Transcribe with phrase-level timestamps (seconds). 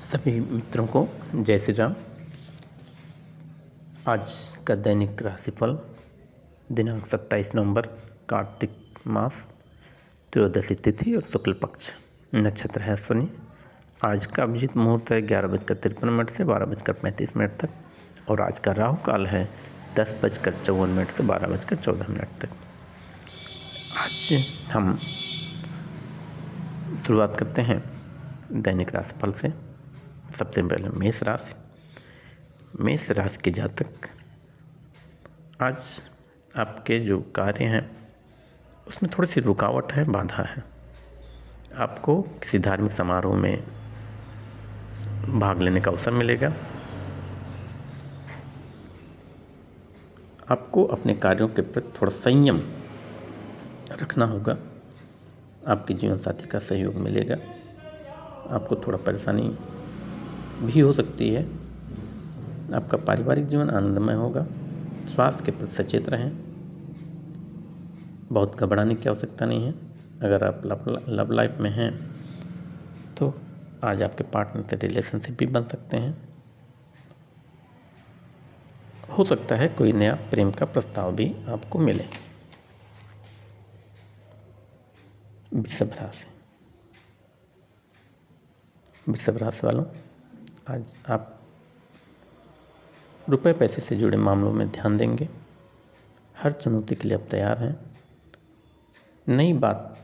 [0.00, 1.94] सभी मित्रों को जय श्री राम।
[4.08, 5.78] आज का दैनिक राशिफल
[6.72, 7.82] दिनांक 27 नवंबर,
[8.28, 8.70] कार्तिक
[9.06, 9.48] मास,
[10.32, 11.90] त्रयोदशी तिथि और शुक्ल पक्ष।
[12.34, 13.28] नक्षत्र है अश्वनी
[14.04, 17.70] आज का अभिजीत मुहूर्त है ग्यारह बजकर तिरपन मिनट से बारह बजकर पैंतीस मिनट तक
[18.28, 19.48] और आज का राहु काल है
[19.96, 22.48] दस बजकर चौवन मिनट से बारह बजकर चौदह मिनट तक।
[23.96, 24.94] आज हम
[27.06, 27.91] शुरुआत करते हैं
[28.52, 29.52] दैनिक राशिफल से,
[30.34, 31.54] सबसे पहले मेष राशि।
[32.80, 33.86] मेष राशि के जातक,
[35.62, 35.82] आज
[36.56, 38.08] आपके जो कार्य हैं,
[38.88, 40.64] उसमें थोड़ी सी रुकावट है, बाधा है।
[41.76, 43.64] आपको किसी धार्मिक समारोह में
[45.38, 46.52] भाग लेने का अवसर मिलेगा।
[50.50, 52.60] आपको अपने कार्यों के प्रति थोड़ा संयम
[53.92, 54.58] रखना होगा।
[55.68, 57.36] आपके जीवन साथी का सहयोग मिलेगा।
[58.50, 59.48] आपको थोड़ा परेशानी
[60.62, 61.42] भी हो सकती है।
[62.74, 64.46] आपका पारिवारिक जीवन आनंदमय होगा।
[65.04, 66.30] स्वास्थ्य के प्रति सचेत रहें।
[68.32, 69.72] बहुत घबराने की आवश्यकता नहीं है।
[70.22, 71.90] अगर आप लव लव लाइफ में हैं
[73.14, 73.32] तो
[73.84, 76.16] आज आपके पार्टनर से रिलेशनशिप भी बन सकते हैं।
[79.18, 82.06] हो सकता है कोई नया प्रेम का प्रस्ताव भी आपको मिले।
[85.54, 86.26] वृषभ राशि
[89.08, 89.84] वृषभ राशि वालों,
[90.68, 91.40] आज आप
[93.28, 95.28] रुपए पैसे से जुड़े मामलों में ध्यान देंगे।
[96.36, 97.98] हर चुनौती के लिए आप तैयार हैं।
[99.28, 99.98] नई बात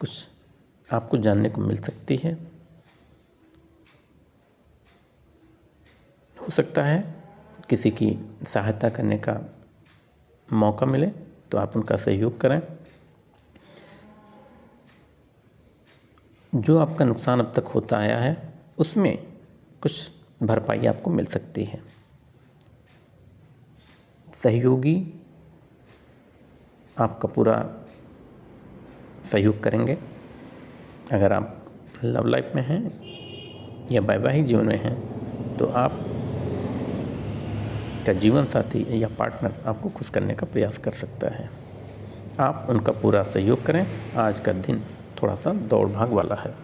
[0.00, 0.28] कुछ
[0.92, 2.34] आपको जानने को मिल सकती है।
[6.40, 7.22] हो सकता है
[7.68, 9.40] किसी की सहायता करने का
[10.52, 11.06] मौका मिले
[11.50, 12.62] तो आप उनका सहयोग करें।
[16.54, 18.36] जो आपका नुकसान अब तक होता आया है,
[18.78, 19.16] उसमें
[19.82, 20.10] कुछ
[20.42, 21.82] भरपाई आपको मिल सकती है।
[24.34, 24.96] सहयोगी
[26.98, 27.56] आपका पूरा
[29.24, 29.98] सहयोग करेंगे।
[31.12, 31.64] अगर आप
[32.04, 32.82] लव लाइफ में हैं
[33.92, 35.98] या वैवाहिक जीवन में हैं तो आप
[38.06, 41.50] का जीवन साथी या पार्टनर आपको खुश करने का प्रयास कर सकता है।
[42.40, 44.84] आप उनका पूरा सहयोग करें। आज का दिन
[45.22, 46.54] थोड़ा सा दौड़ भाग वाला है।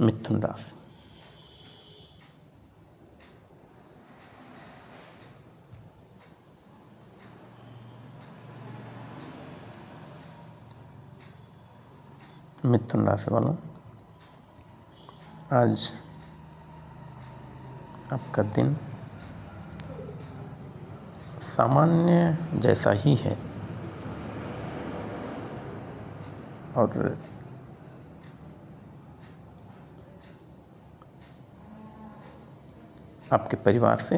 [0.00, 0.74] मिथुन राशि।
[12.64, 13.54] मिथुन राशि वालों,
[15.52, 15.90] आज
[18.12, 18.76] आपका दिन
[21.56, 23.47] सामान्य जैसा ही है।
[26.78, 27.16] और
[33.30, 34.16] आपके परिवार से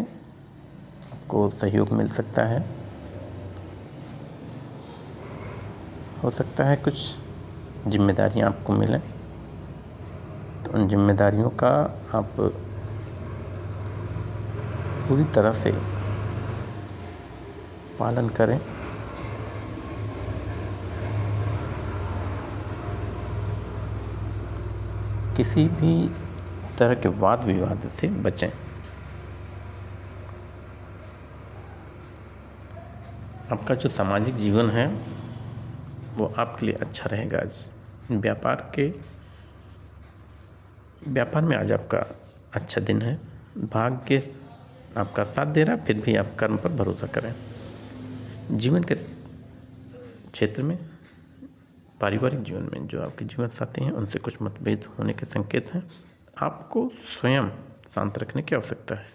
[1.12, 2.59] आपको सहयोग मिल सकता है।
[6.22, 6.98] हो सकता है कुछ
[7.88, 9.00] जिम्मेदारियाँ आपको मिलें।
[10.65, 11.69] तो उन जिम्मेदारियों का
[12.15, 12.34] आप
[15.09, 15.71] पूरी तरह से
[17.98, 18.69] पालन करें।
[25.41, 26.15] किसी भी
[26.78, 28.49] तरह के वाद विवाद से बचें।
[33.53, 34.87] आपका जो सामाजिक जीवन है,
[36.15, 37.69] वो आपके लिए अच्छा रहेगा आज।
[38.11, 38.95] व्यापार के,
[41.09, 42.19] व्यापार में आज आपका
[42.55, 43.19] अच्छा दिन है।
[43.59, 44.34] भाग्य
[44.99, 47.34] आपका साथ दे रहा है, फिर भी आप कर्म पर भरोसा करें।
[48.51, 50.90] जीवन के क्षेत्र में
[52.00, 55.91] पारिवारिक जीवन में जो आपके जीवन साथी हैं, उनसे कुछ मतभेद होने के संकेत हैं।
[56.43, 57.50] आपको स्वयं
[57.94, 59.12] शांत रखने की आवश्यकता है।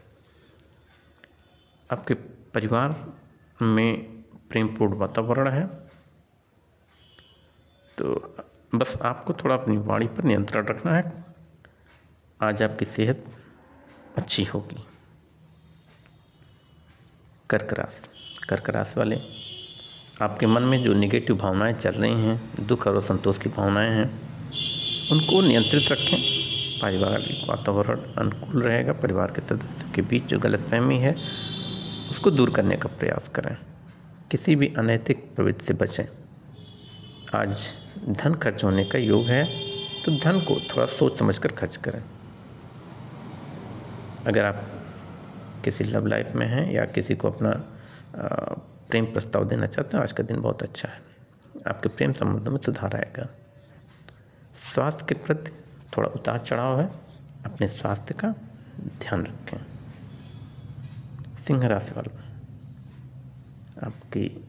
[1.91, 2.13] आपके
[2.53, 3.13] परिवार
[3.61, 4.03] में
[4.49, 5.67] प्रेमपूर्ण वातावरण है।
[7.97, 8.35] तो
[8.75, 11.25] बस आपको थोड़ा अपनी वाणी पर नियंत्रण रखना है।
[12.41, 13.25] आज आपकी सेहत
[14.17, 14.85] अच्छी होगी।
[17.49, 18.09] कर्क राशि
[18.49, 19.15] कर्क राशि वाले
[20.21, 24.05] आपके मन में जो निगेटिव भावनाएँ चल रही हैं, दुख और संतोष की भावनाएँ हैं,
[25.11, 26.17] उनको नियंत्रित रखें।
[26.81, 31.15] पारिवारिक वातावरण अनुकूल रहेगा। परिवार के सदस्यों के बीच जो गलतफहमी है,
[32.11, 33.55] उसको दूर करने का प्रयास करें।
[34.31, 36.05] किसी भी अनैतिक प्रवृत्ति से बचें।
[37.35, 37.65] आज
[38.09, 39.43] धन खर्च होने का योग है
[40.05, 42.03] तो धन को थोड़ा सोच समझ कर खर्च करें।
[44.27, 44.63] अगर आप
[45.65, 47.51] किसी लव लाइफ में हैं या किसी को अपना
[48.95, 51.01] प्रेम प्रस्ताव देना चाहते हैं आज का दिन बहुत अच्छा है।
[51.67, 53.29] आपके प्रेम संबंधों में सुधार आएगा।
[54.73, 55.51] स्वास्थ्य के प्रति
[55.97, 56.91] थोड़ा उतार चढ़ाव है।
[57.45, 58.35] अपने स्वास्थ्य का
[58.79, 59.57] ध्यान रखें।
[61.35, 62.17] सिंह राशि वालों
[63.87, 64.45] आपकी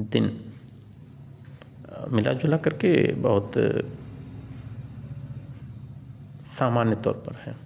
[0.00, 0.52] दिन
[2.08, 3.52] मिला जुला करके बहुत
[6.58, 7.56] सामान्य तौर पर है।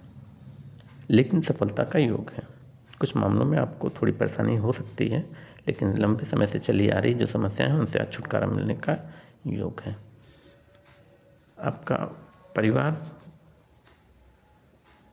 [1.09, 2.43] लेकिन सफलता का योग है।
[2.99, 6.99] कुछ मामलों में आपको थोड़ी परेशानी हो सकती है। लेकिन लंबे समय से चली आ
[6.99, 9.13] रही जो समस्याएँ हैं, उनसे आज छुटकारा मिलने का
[9.47, 9.95] योग है।
[11.59, 11.95] आपका
[12.55, 13.11] परिवार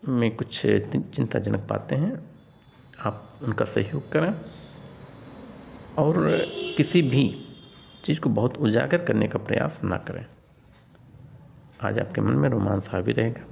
[0.09, 2.31] में कुछ चिंताजनक बातें हैं,
[3.01, 4.35] आप उनका सहयोग करें
[5.99, 7.47] और किसी भी
[8.05, 10.27] चीज़ को बहुत उजागर करने का प्रयास ना करें।
[11.81, 13.45] आज आपके मन में रोमांस हावी रहेगा।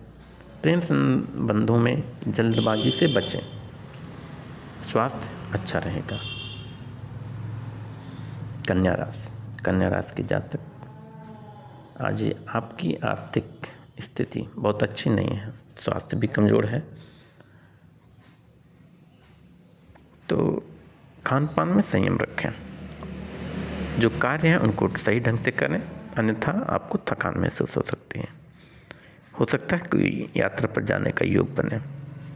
[0.63, 3.41] प्रेम संबंधों में जल्दबाजी से बचें।
[4.83, 6.38] स्वास्थ्य अच्छा रहेगा।
[8.69, 10.61] कन्या राशि कन्या राशि की जातक।
[12.01, 13.45] आज आपकी आर्थिक
[14.01, 16.81] स्थिति बहुत अच्छी नहीं है, स्वास्थ्य भी कमज़ोर है।
[20.29, 20.63] तो
[21.27, 22.51] खान पान में संयम रखें।
[23.99, 25.83] जो कार्य हैं, उनको सही ढंग से करें,
[26.19, 28.29] अन्यथा आपको थकान महसूस हो सकती है।
[29.41, 31.81] हो सकता है कोई यात्रा पर जाने का योग बने।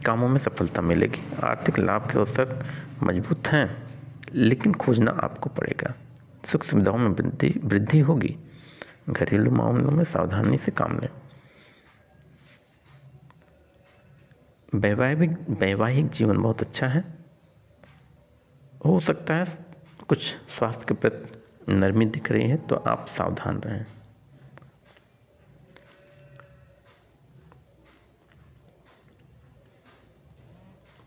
[0.03, 2.65] कामों में सफलता मिलेगी। आर्थिक लाभ के अवसर
[3.03, 3.83] मज़बूत हैं,
[4.33, 5.93] लेकिन खोजना आपको पड़ेगा।
[6.45, 8.37] सुख सुविधाओं में वृद्धि वृद्धि होगी।
[9.09, 11.09] घरेलू मामलों में सावधानी से काम लें।
[14.75, 17.03] वैवाहिक वैवाहिक जीवन बहुत अच्छा है।
[18.85, 19.45] हो सकता है
[20.07, 20.23] कुछ
[20.57, 23.85] स्वास्थ्य के प्रति नरमी दिख रही है तो आप सावधान रहें।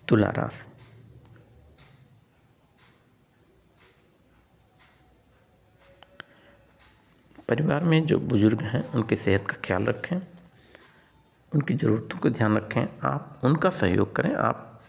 [0.09, 0.76] तुला राशि।
[7.49, 10.17] परिवार में जो बुज़ुर्ग हैं, उनकी सेहत का ख्याल रखें,
[11.53, 14.81] उनकी ज़रूरतों का ध्यान रखें, आप उनका सहयोग करें, आप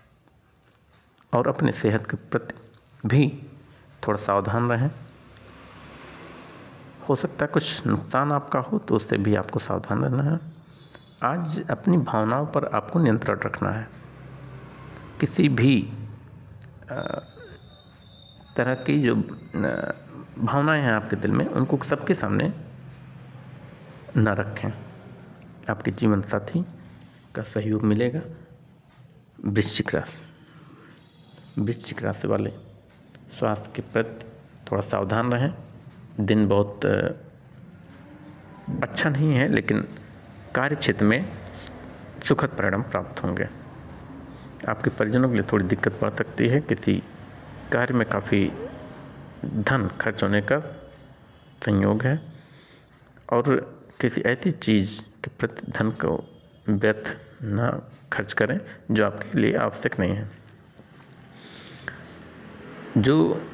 [1.34, 3.28] और अपने सेहत के प्रति भी
[4.04, 4.90] थोड़ा सावधान रहें।
[7.10, 10.40] हो सकता है कुछ नुकसान आपका हो तो उससे भी आपको सावधान रहना है।
[11.24, 13.88] आज अपनी भावनाओं पर आपको नियंत्रण रखना है।
[15.20, 15.76] किसी भी
[18.56, 19.16] तरह की जो
[20.38, 22.54] भावनाएँ हैं आपके दिल में, उनको सबके सामने
[24.18, 24.70] न रखें।
[25.70, 26.66] आपके जीवन साथी
[27.36, 28.22] का सहयोग मिलेगा।
[29.46, 30.22] वृश्चिक राशि।
[31.62, 32.50] वृश्चिक राशि वाले
[33.40, 34.26] स्वास्थ्य के प्रति
[34.72, 35.54] थोड़ा सावधान रहें।
[36.20, 36.86] दिन बहुत
[38.84, 39.88] अच्छा नहीं है, लेकिन
[40.56, 41.30] कार्य क्षेत्र में
[42.28, 43.48] सुखद परिणाम प्राप्त होंगे।
[44.70, 47.04] आपके परिजनों के लिए थोड़ी दिक्कत पड़ सकती है। किसी
[47.72, 48.52] कार्य में काफ़ी
[49.46, 50.60] धन खर्च होने का
[51.66, 52.22] संयोग है।
[53.34, 57.82] और किसी ऐसी चीज़ के प्रति धन को व्यर्थ न
[58.14, 58.60] खर्च करें,
[58.92, 60.32] जो आपके लिए आवश्यक नहीं है।
[62.98, 63.48] जो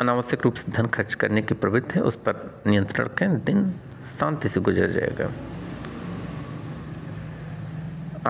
[0.00, 3.74] अनावश्यक रूप से धन खर्च करने की प्रवृत्ति है, उस पर नियंत्रण रखें, दिन
[4.20, 5.32] शांति से गुजर जाएगा।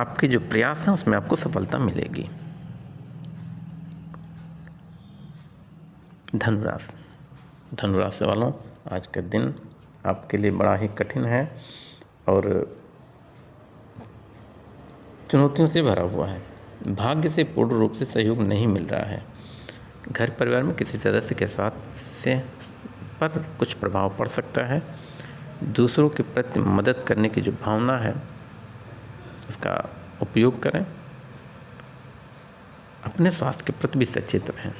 [0.01, 2.31] आपके जो प्रयास हैं, उसमें आपको सफलता मिलेगी।
[6.37, 6.95] धनुराशि।
[7.77, 8.53] धनुराशि वालों,
[8.93, 9.55] आज का दिन
[10.07, 11.57] आपके लिए बड़ा ही कठिन है
[12.29, 12.75] और
[15.31, 16.43] चुनौतियों से भरा हुआ है।
[16.89, 19.25] भाग्य से पूर्ण रूप से सहयोग नहीं मिल रहा है।
[20.13, 22.45] घर परिवार में किसी सदस्य के स्वास्थ्य
[23.21, 24.83] पर कुछ प्रभाव पड़ सकता है।
[25.63, 28.15] दूसरों के प्रति मदद करने की जो भावना है,
[29.49, 29.91] उसका
[30.23, 30.87] उपयोग करें।
[33.05, 34.73] अपने स्वास्थ्य के प्रति भी सचेत रहें।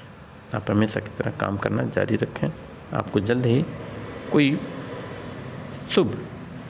[0.55, 2.49] आप हमेशा की तरह काम करना जारी रखें।
[2.95, 3.65] आपको जल्द ही
[4.33, 4.61] कोई
[5.95, 6.27] शुभ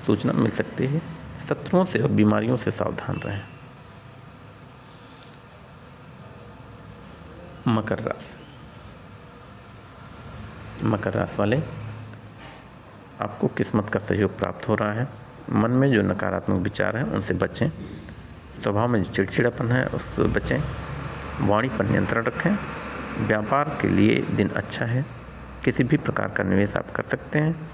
[0.06, 1.02] सूचना मिल सकती है।
[1.48, 3.42] शत्रुओं से और बीमारियों से सावधान रहें।
[7.68, 8.36] मकर राशि।
[10.86, 11.62] मकर राशि वाले,
[13.20, 15.08] आपको किस्मत का सहयोग प्राप्त हो रहा है।
[15.50, 17.68] मन में जो नकारात्मक विचार हैं, उनसे बचें।
[18.62, 20.60] स्वभाव में जो चिड़चिड़ापन है, उससे बचें।
[21.40, 22.56] वाणी पर नियंत्रण रखें।
[23.19, 25.04] व्यापार के लिए दिन अच्छा है।
[25.64, 27.71] किसी भी प्रकार का निवेश आप कर सकते हैं।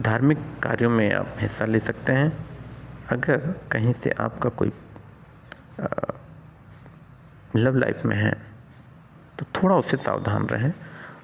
[0.00, 2.32] धार्मिक कार्यों में आप हिस्सा ले सकते हैं।
[3.10, 3.36] अगर
[3.72, 4.72] कहीं से आपका कोई
[7.56, 8.32] लव लाइफ में है
[9.38, 10.72] तो थोड़ा उससे सावधान रहें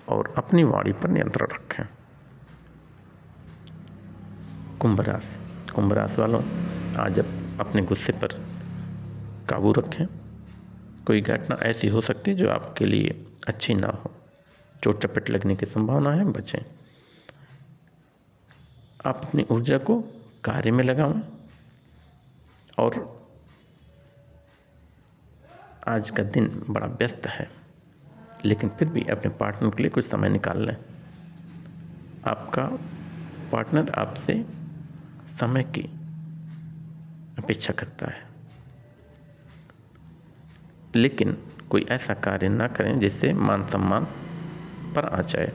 [0.09, 1.85] और अपनी वाणी पर नियंत्रण रखें।
[4.81, 6.43] कुंभ राशि कुंभ राशि वालों,
[6.99, 7.19] आज
[7.61, 8.29] अपने गुस्से पर
[9.49, 10.07] काबू रखें।
[11.07, 14.11] कोई घटना ऐसी हो सकती है जो आपके लिए अच्छी ना हो।
[14.85, 16.65] चोट चपेट लगने की संभावना है, बचें।
[19.07, 20.01] आप अपनी ऊर्जा को
[20.45, 21.23] कार्य में लगाऊँ
[22.79, 23.15] और
[25.89, 27.51] आज का दिन बड़ा व्यस्त है,
[28.45, 30.77] लेकिन फिर भी अपने पार्टनर के लिए कुछ समय निकाल लें।
[32.27, 32.67] आपका
[33.53, 34.45] पार्टनर आपसे
[35.41, 35.83] समय की
[37.39, 38.34] अपेक्षा करता है।
[40.97, 41.37] लेकिन
[41.71, 44.05] कोई ऐसा कार्य ना करें जिससे मान सम्मान
[44.95, 45.53] पर आ जाए।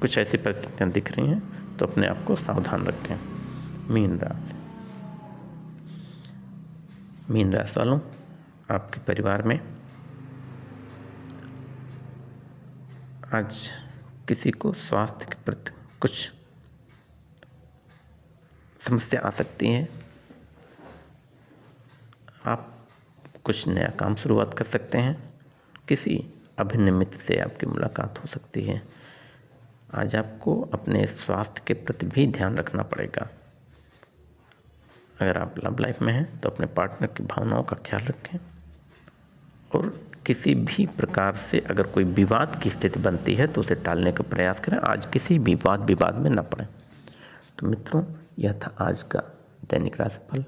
[0.00, 3.16] कुछ ऐसी परिस्थितियाँ दिख रही हैं तो अपने आप को सावधान रखें।
[3.90, 4.54] मीन राशि।
[7.30, 8.00] मीन राशि वालों,
[8.70, 9.60] आपके परिवार में
[13.34, 13.70] आज
[14.28, 16.32] किसी को स्वास्थ्य के प्रति कुछ
[18.88, 19.88] समस्या आ सकती है।
[22.46, 22.75] आप
[23.46, 25.16] कुछ नया काम शुरुआत कर सकते हैं।
[25.88, 26.14] किसी
[26.58, 28.80] अभिन्न मित्र से आपकी मुलाकात हो सकती है।
[29.94, 33.28] आज आपको अपने स्वास्थ्य के प्रति भी ध्यान रखना पड़ेगा।
[35.20, 38.38] अगर आप लव लाइफ में हैं तो अपने पार्टनर की भावनाओं का ख्याल रखें।
[39.74, 39.88] और
[40.26, 44.24] किसी भी प्रकार से अगर कोई विवाद की स्थिति बनती है तो उसे टालने का
[44.30, 46.66] प्रयास करें। आज किसी भी वाद विवाद में न पड़े।
[47.58, 48.04] तो मित्रों,
[48.38, 49.22] यह था आज का
[49.70, 50.44] दैनिक राशिफल।